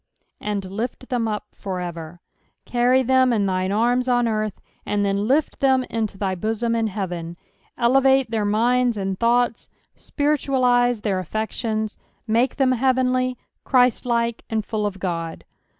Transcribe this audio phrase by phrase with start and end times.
[0.39, 2.17] "And lift them vpfor eeer."
[2.65, 6.87] Carry them in thine arms on eartn, and then lift them into thy bosom in
[6.87, 7.37] heaven.
[7.77, 14.97] Elevate their minda and thoughts, spiritualise their aSections, make them heavenly, Chriatlike, and full of
[15.03, 15.43] Ood.